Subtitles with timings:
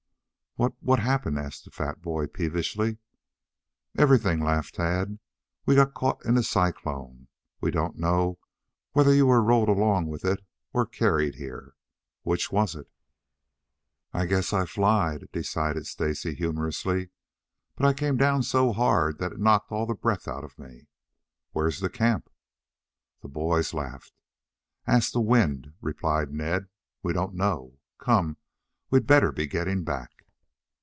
[0.57, 2.97] "Wha what happened?" asked the fat boy peevishly.
[3.97, 5.17] "Everything," laughed Tad.
[5.65, 7.29] "We got caught in a cyclone.
[7.61, 8.37] We don't know
[8.91, 10.43] whether you were rolled along with it
[10.73, 11.75] or carried here.
[12.23, 12.91] Which was it?"
[14.11, 17.11] "I guess I flied," decided Stacy humorously.
[17.77, 20.89] "But I came down so hard that it knocked all the breath out of me.
[21.53, 22.29] Where's the camp?"
[23.21, 24.11] The boys laughed.
[24.85, 26.67] "Ask the wind," replied Ned.
[27.01, 27.79] "We don't know.
[27.99, 28.35] Come!
[28.89, 30.09] We'd better be getting back."